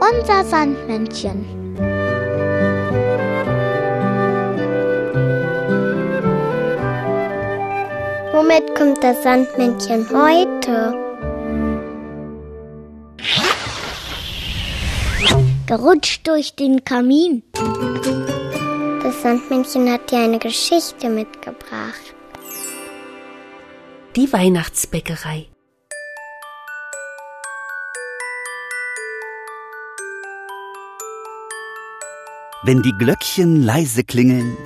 [0.00, 1.64] Unser Sandmännchen.
[8.32, 10.94] Womit kommt das Sandmännchen heute?
[15.66, 17.42] Gerutscht durch den Kamin.
[19.02, 22.14] Das Sandmännchen hat dir eine Geschichte mitgebracht.
[24.14, 25.48] Die Weihnachtsbäckerei.
[32.66, 34.56] Wenn die Glöckchen leise klingeln,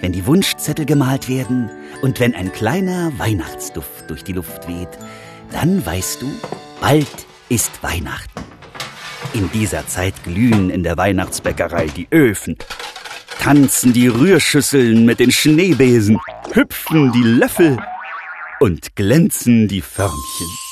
[0.00, 1.68] wenn die Wunschzettel gemalt werden
[2.02, 4.96] und wenn ein kleiner Weihnachtsduft durch die Luft weht,
[5.50, 6.30] dann weißt du,
[6.80, 8.44] bald ist Weihnachten.
[9.34, 12.56] In dieser Zeit glühen in der Weihnachtsbäckerei die Öfen,
[13.40, 16.20] tanzen die Rührschüsseln mit den Schneebesen,
[16.52, 17.76] hüpfen die Löffel
[18.60, 20.67] und glänzen die Förmchen.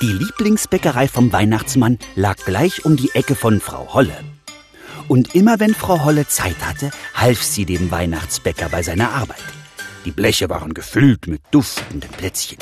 [0.00, 4.16] Die Lieblingsbäckerei vom Weihnachtsmann lag gleich um die Ecke von Frau Holle.
[5.08, 9.42] Und immer wenn Frau Holle Zeit hatte, half sie dem Weihnachtsbäcker bei seiner Arbeit.
[10.04, 12.58] Die Bleche waren gefüllt mit duftenden Plätzchen.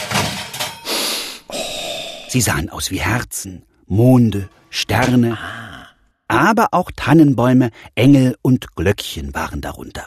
[2.28, 5.36] Sie sahen aus wie Herzen, Monde, Sterne,
[6.28, 10.06] aber auch Tannenbäume, Engel und Glöckchen waren darunter.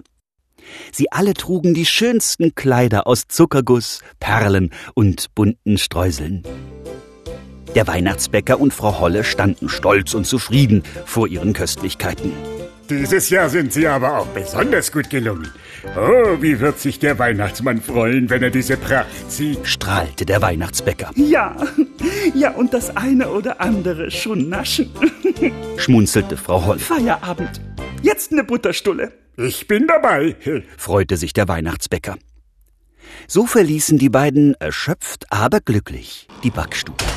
[0.91, 6.43] Sie alle trugen die schönsten Kleider aus Zuckerguss, Perlen und bunten Streuseln.
[7.75, 12.33] Der Weihnachtsbäcker und Frau Holle standen stolz und zufrieden vor ihren Köstlichkeiten.
[12.89, 15.51] Dieses Jahr sind Sie aber auch besonders gut gelungen.
[15.95, 21.11] Oh, wie wird sich der Weihnachtsmann freuen, wenn er diese Pracht sieht, strahlte der Weihnachtsbäcker.
[21.15, 21.55] Ja,
[22.33, 24.89] ja, und das eine oder andere schon naschen,
[25.77, 26.79] schmunzelte Frau Holle.
[26.79, 27.61] Feierabend.
[28.01, 29.11] Jetzt eine Butterstulle.
[29.37, 30.35] Ich bin dabei,
[30.75, 32.17] freute sich der Weihnachtsbäcker.
[33.27, 37.08] So verließen die beiden erschöpft, aber glücklich die Backstube.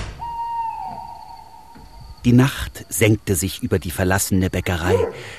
[2.24, 4.96] Die Nacht senkte sich über die verlassene Bäckerei,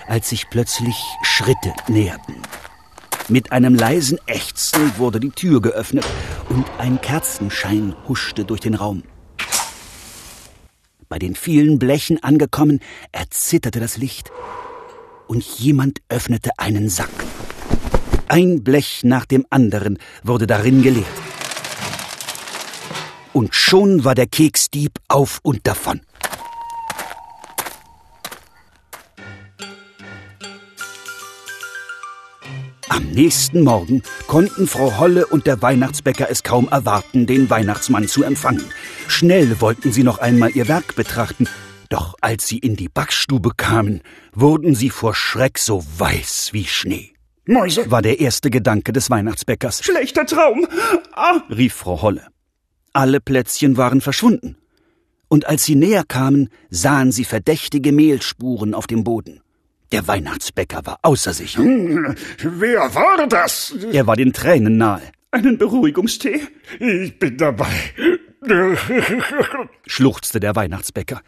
[0.08, 2.36] als sich plötzlich Schritte näherten.
[3.30, 6.06] Mit einem leisen Ächzen wurde die Tür geöffnet
[6.50, 9.04] und ein Kerzenschein huschte durch den Raum.
[11.08, 12.82] Bei den vielen Blechen angekommen,
[13.14, 14.32] erzitterte das Licht
[15.28, 17.12] und jemand öffnete einen Sack.
[18.28, 21.06] Ein Blech nach dem anderen wurde darin geleert.
[23.32, 26.02] Und schon war der Keksdieb auf und davon.
[32.94, 38.22] Am nächsten Morgen konnten Frau Holle und der Weihnachtsbäcker es kaum erwarten, den Weihnachtsmann zu
[38.22, 38.66] empfangen.
[39.08, 41.50] Schnell wollten sie noch einmal ihr Werk betrachten,
[41.90, 47.14] doch als sie in die Backstube kamen, wurden sie vor Schreck so weiß wie Schnee.
[47.48, 49.84] Mäuse, war der erste Gedanke des Weihnachtsbäckers.
[49.84, 50.68] Schlechter Traum!
[51.14, 51.42] Ah!
[51.50, 52.28] rief Frau Holle.
[52.94, 54.56] Alle Plätzchen waren verschwunden.
[55.30, 59.42] Und als sie näher kamen, sahen sie verdächtige Mehlspuren auf dem Boden.
[59.94, 61.56] Der Weihnachtsbäcker war außer sich.
[61.56, 63.76] Hm, wer war das?
[63.92, 65.04] Er war den Tränen nahe.
[65.30, 66.42] Einen Beruhigungstee?
[66.80, 67.70] Ich bin dabei.
[69.86, 71.22] schluchzte der Weihnachtsbäcker.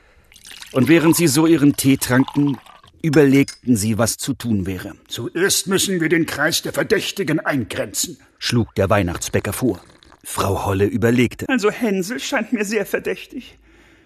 [0.71, 2.57] Und während sie so ihren Tee tranken,
[3.03, 4.93] überlegten sie, was zu tun wäre.
[5.09, 9.79] Zuerst müssen wir den Kreis der Verdächtigen eingrenzen, schlug der Weihnachtsbäcker vor.
[10.23, 11.47] Frau Holle überlegte.
[11.49, 13.59] Also Hänsel scheint mir sehr verdächtig.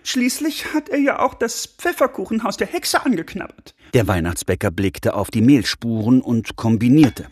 [0.03, 3.75] Schließlich hat er ja auch das Pfefferkuchenhaus der Hexe angeknabbert.
[3.93, 7.27] Der Weihnachtsbäcker blickte auf die Mehlspuren und kombinierte.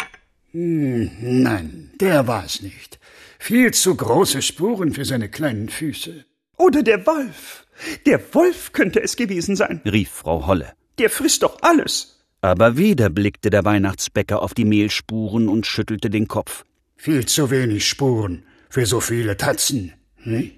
[0.52, 1.12] Hm,
[1.44, 3.00] nein, der war es nicht.
[3.40, 6.26] Viel zu große Spuren für seine kleinen Füße.
[6.58, 7.66] Oder der Wolf.
[8.06, 10.74] Der Wolf könnte es gewesen sein, rief Frau Holle.
[10.98, 12.26] Der frisst doch alles.
[12.42, 16.66] Aber wieder blickte der Weihnachtsbäcker auf die Mehlspuren und schüttelte den Kopf.
[16.96, 19.94] Viel zu wenig Spuren für so viele Tatzen.
[20.18, 20.52] Hm?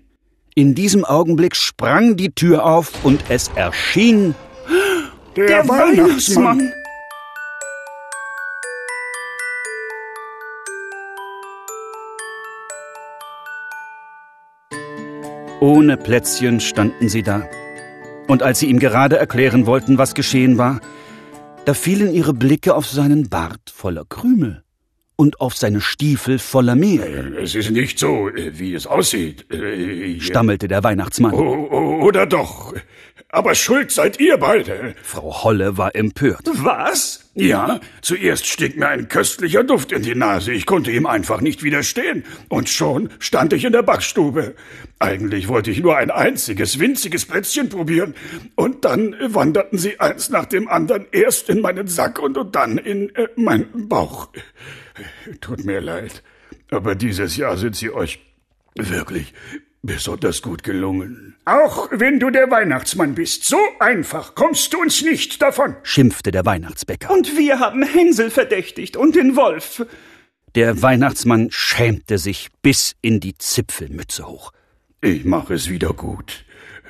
[0.59, 4.35] In diesem Augenblick sprang die Tür auf und es erschien
[5.37, 6.59] der, der Weihnachtsmann.
[6.59, 6.73] Weihnachtsmann.
[15.61, 17.47] Ohne Plätzchen standen sie da.
[18.27, 20.81] Und als sie ihm gerade erklären wollten, was geschehen war,
[21.63, 24.65] da fielen ihre Blicke auf seinen Bart voller Krümel
[25.19, 27.37] und auf seine Stiefel voller Mehl.
[27.43, 29.45] Es ist nicht so, wie es aussieht,
[30.19, 31.33] stammelte der Weihnachtsmann.
[31.33, 32.73] Oder doch?
[33.27, 34.95] Aber schuld seid ihr beide.
[35.03, 36.49] Frau Holle war empört.
[36.53, 37.29] Was?
[37.35, 40.53] Ja, zuerst stieg mir ein köstlicher Duft in die Nase.
[40.53, 42.23] Ich konnte ihm einfach nicht widerstehen.
[42.47, 44.55] Und schon stand ich in der Backstube.
[44.99, 48.15] Eigentlich wollte ich nur ein einziges, winziges Plätzchen probieren.
[48.55, 53.13] Und dann wanderten sie eins nach dem anderen erst in meinen Sack und, dann in
[53.15, 54.29] äh, meinen Bauch.
[55.41, 56.23] Tut mir leid.
[56.71, 58.19] Aber dieses Jahr sind sie euch
[58.75, 59.33] wirklich
[59.81, 61.35] besonders gut gelungen.
[61.45, 66.45] Auch wenn du der Weihnachtsmann bist, so einfach kommst du uns nicht davon, schimpfte der
[66.45, 67.11] Weihnachtsbäcker.
[67.11, 69.85] Und wir haben Hänsel verdächtigt und den Wolf.
[70.55, 74.51] Der Weihnachtsmann schämte sich bis in die Zipfelmütze hoch.
[75.01, 76.43] Ich mache es wieder gut.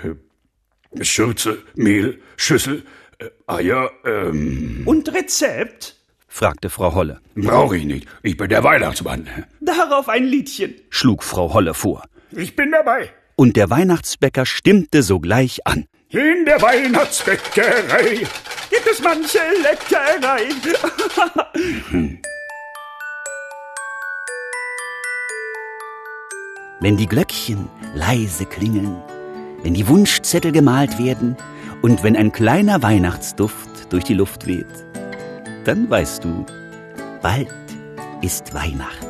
[0.03, 2.83] Äh, Schürze, Mehl, Schüssel,
[3.19, 4.83] äh, Eier, ähm.
[4.85, 5.98] Und Rezept?
[6.29, 7.19] Fragte Frau Holle.
[7.35, 8.07] Brauche ich nicht.
[8.23, 9.27] Ich bin der Weihnachtsmann.
[9.59, 12.05] Darauf ein Liedchen, schlug Frau Holle vor.
[12.31, 13.09] Ich bin dabei.
[13.35, 15.85] Und der Weihnachtsbäcker stimmte sogleich an.
[16.09, 18.25] In der Weihnachtsbäckerei
[18.69, 20.49] gibt es manche Leckerei.
[26.81, 28.95] Wenn die Glöckchen leise klingeln,
[29.63, 31.35] wenn die Wunschzettel gemalt werden
[31.81, 34.65] und wenn ein kleiner Weihnachtsduft durch die Luft weht,
[35.69, 36.48] dann weißt du,
[37.21, 37.54] bald
[38.24, 39.06] ist Weihnachten.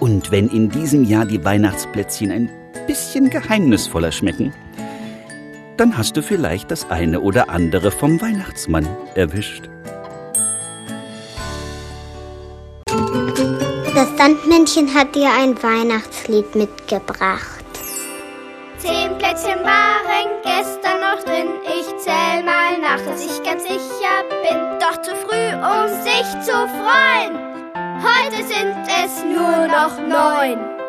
[0.00, 2.50] Und wenn in diesem Jahr die Weihnachtsplätzchen ein
[2.88, 4.52] bisschen geheimnisvoller schmecken,
[5.76, 9.70] dann hast du vielleicht das eine oder andere vom Weihnachtsmann erwischt.
[12.86, 17.64] Das Sandmännchen hat dir ein Weihnachtslied mitgebracht.
[18.78, 19.64] Zehn Plätzchen
[20.14, 21.48] waren gestern noch drin.
[21.66, 24.78] Ich zähl mal nach, dass ich ganz sicher bin.
[24.78, 27.72] Doch zu früh, um sich zu freuen.
[28.02, 30.83] Heute sind es nur noch neun.